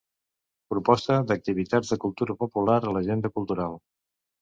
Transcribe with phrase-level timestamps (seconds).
[0.73, 3.83] Proposta d'activitats de Cultura popular a l'Agenda Cultural.